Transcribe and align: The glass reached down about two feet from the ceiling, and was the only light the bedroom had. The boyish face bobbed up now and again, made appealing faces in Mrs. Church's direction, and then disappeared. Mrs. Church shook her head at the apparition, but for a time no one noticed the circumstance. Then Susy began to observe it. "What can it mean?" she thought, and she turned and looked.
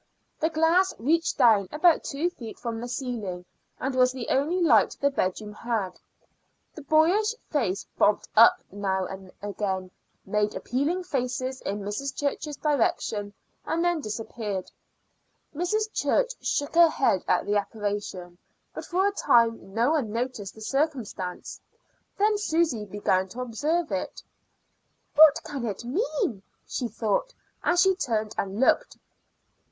The 0.39 0.49
glass 0.49 0.95
reached 0.97 1.37
down 1.37 1.67
about 1.71 2.03
two 2.03 2.31
feet 2.31 2.57
from 2.57 2.81
the 2.81 2.87
ceiling, 2.87 3.45
and 3.79 3.93
was 3.93 4.11
the 4.11 4.29
only 4.29 4.59
light 4.59 4.97
the 4.99 5.11
bedroom 5.11 5.53
had. 5.53 5.99
The 6.73 6.81
boyish 6.81 7.35
face 7.51 7.85
bobbed 7.99 8.27
up 8.35 8.63
now 8.71 9.05
and 9.05 9.31
again, 9.43 9.91
made 10.25 10.55
appealing 10.55 11.03
faces 11.03 11.61
in 11.61 11.81
Mrs. 11.81 12.15
Church's 12.15 12.57
direction, 12.57 13.31
and 13.63 13.85
then 13.85 14.01
disappeared. 14.01 14.71
Mrs. 15.53 15.93
Church 15.93 16.31
shook 16.43 16.73
her 16.73 16.89
head 16.89 17.23
at 17.27 17.45
the 17.45 17.57
apparition, 17.57 18.39
but 18.73 18.85
for 18.85 19.05
a 19.07 19.11
time 19.11 19.71
no 19.75 19.91
one 19.91 20.11
noticed 20.11 20.55
the 20.55 20.61
circumstance. 20.61 21.61
Then 22.17 22.39
Susy 22.39 22.85
began 22.85 23.27
to 23.27 23.41
observe 23.41 23.91
it. 23.91 24.23
"What 25.13 25.43
can 25.43 25.63
it 25.67 25.85
mean?" 25.85 26.41
she 26.67 26.87
thought, 26.87 27.35
and 27.63 27.77
she 27.77 27.93
turned 27.93 28.33
and 28.35 28.59
looked. 28.59 28.97